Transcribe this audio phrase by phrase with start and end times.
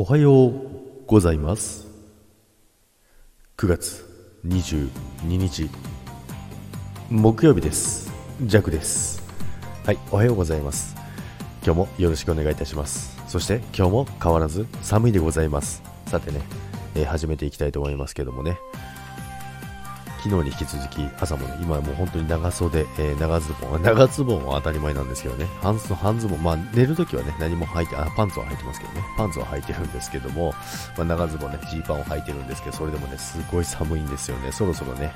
[0.00, 0.52] おはよう
[1.08, 1.88] ございます。
[3.56, 4.06] 9月
[4.46, 4.90] 22
[5.24, 5.68] 日
[7.10, 8.08] 木曜日です。
[8.42, 9.20] ジャクです。
[9.84, 10.94] はいおはようございます。
[11.64, 13.20] 今日もよろしくお願いいたします。
[13.26, 15.82] そして今日も変わらず寒いでございます。
[16.06, 16.42] さてね、
[16.94, 18.56] えー始めていきたいと思いますけどもね。
[20.22, 25.46] 昨日に引き続き朝もね今はもう本当に長袖、えー長ズボン 長ズボンは当たり前なんですけどね。
[25.62, 29.04] 半ズ半ズボンまあ寝るときはね何も履いてあパンツは履いてますけどね。
[29.16, 30.54] パンツは履いてるんですけども、
[30.96, 34.52] まあ、長ズボンねジーパンを履いてるんですけどそれでもねすごい寒いんですよね。
[34.52, 35.12] そろそろね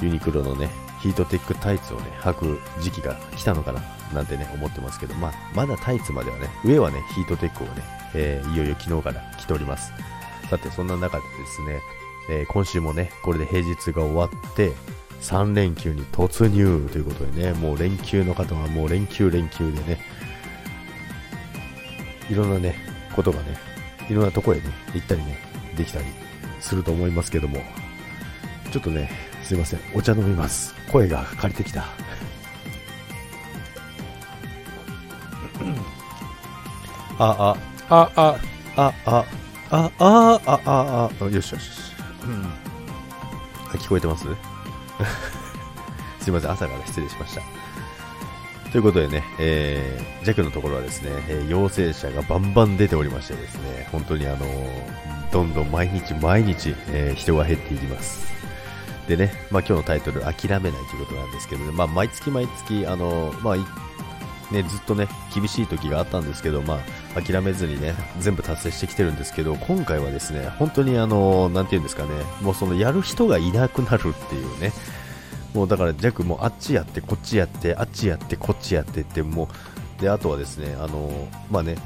[0.00, 0.68] ユニクロのね
[1.00, 3.80] ヒートテックタイツをね履く時期が来たのかな
[4.12, 7.82] なんてね思ってますけどまあまだタイツまではね上はねヒートテックをね、
[8.14, 9.92] えーいよいよ昨日から着ております。
[10.50, 11.80] さてそんな中でですね
[12.30, 14.72] えー今週もね、これで平日が終わって、
[15.20, 20.00] 3連休に突入ということでね、もう連休の方はもう連休連休でね、
[22.30, 22.76] いろんなね、
[23.16, 23.56] ことがね、
[24.08, 24.62] いろんなとこへね、
[24.94, 25.38] 行ったりね、
[25.76, 26.04] できたり
[26.60, 27.62] すると思いますけども、
[28.70, 29.10] ちょっとね、
[29.42, 30.74] すいません、お茶飲みます。
[30.92, 31.86] 声が枯れてきた。
[37.18, 37.56] あ、あ、
[37.90, 38.40] あ、あ、
[38.76, 39.24] あ、あ、
[39.70, 41.77] あ、あ、あ、あ、あ、よしよしよし。
[42.28, 42.44] うん。
[42.44, 42.48] あ
[43.74, 44.24] 聞こえてます？
[46.20, 47.42] すいません、朝から失礼しました。
[48.70, 54.42] ということでね、えー、ジャックのところはですね、えー陽性者がバンバン出ておりましてですね、本当にあのー
[55.32, 58.26] どんどん毎日毎日、えー人が減っていきます。
[59.08, 63.56] でね、まあ今日のタイトル、諦めないということなんですけどね、まあ毎月毎月、あのーまあ
[64.50, 66.80] ね、ずっとね、厳しい時があったんですけど、ま
[67.14, 74.72] あ、諦めずにね、全部達成してきてるんですけど、今回はですね、本当にあの、なんて言うんですかね、もうそのやる人がいなくなるっていうね、
[75.54, 79.48] もうだから、ジャックもあっちやって、こっちやって、あっちやって、こっちやってって、も
[79.98, 81.76] う、で、あとはですね、あの、まあね、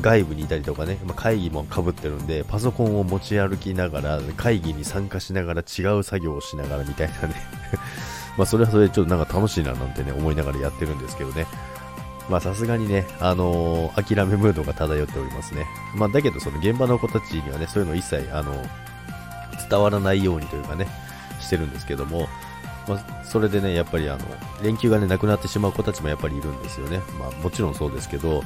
[0.00, 7.34] 外部にいたりとかね、まあ、会議もかぶってるんで、パソコンを持ち歩きながら、会議に参加しながら違う作業をしながらみたいなね、
[8.38, 11.46] まあそれはそれでちょっとなんか楽しいななんてね、思いながらやってるんですけどね、
[12.28, 15.66] まあさすがにね、あのー諦めムードが漂っておりますね。
[15.94, 18.54] まあだけどその現場の子たちにはね、そういうの一切、あの
[19.68, 20.86] 伝わらないようにというかね、
[21.40, 22.28] してるんですけども、
[22.88, 24.24] まあそれでね、やっぱりあの、
[24.62, 27.00] 連休がね、なくなってしまう子たちもやっぱりいるんですよね。
[27.18, 28.42] まあもちろんそうですけど、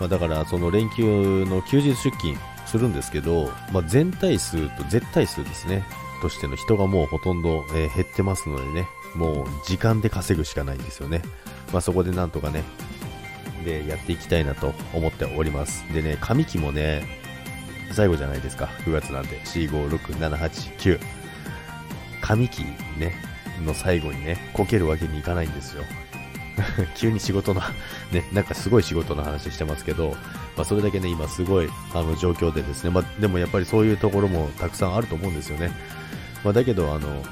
[0.00, 5.84] まあだからその連休の休日出勤するんですけど、まあ全体数と絶対数ですね、
[6.22, 11.22] としての人がもうほとんど、えー減ってますのでね、もう時間で稼ぐしかないんですよね。
[11.72, 12.64] まあそこでなんとかね、
[13.64, 15.84] でやっていきたいなと思っております。
[15.92, 17.04] でね、上期もね、
[17.92, 18.66] 最後じゃないですか。
[18.84, 19.40] 9月なんで。
[19.40, 21.00] 4、5、6、7、8、9。
[22.20, 22.64] 上期
[22.98, 23.14] ね、
[23.64, 25.84] の最後にね、こけるわけにいかないんですよ。
[26.94, 27.60] 急に仕事の、
[28.12, 30.16] ね、なんかすごい仕事の話してますけど、
[30.56, 35.70] まあそれだけね、今すごい、あの、状況でですね、まあでもやっぱりそういうところもたくさんあると思うんですよね。
[36.42, 37.22] まあだけど、あの、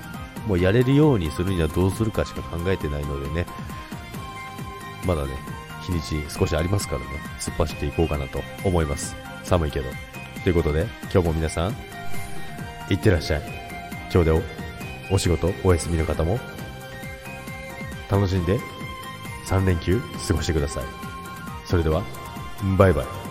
[0.47, 3.47] もうやれるようにするにはどうするかしか考えてないのでね、
[5.05, 5.31] まだね、
[5.83, 7.07] 日にち少しありますからね、
[7.39, 9.17] 突っ走っていこうかなと思います。
[9.45, 9.87] 寒いけど。
[10.43, 11.77] ということで、今日も皆さん、
[12.91, 13.43] いってらっしゃい。
[14.13, 14.43] 今日でお
[15.15, 16.39] お仕事、お休みの方も、
[18.11, 18.59] 楽しんで
[19.47, 20.85] 3連休過ごしてください。
[21.67, 22.03] それでは、
[22.79, 23.22] バイバイ。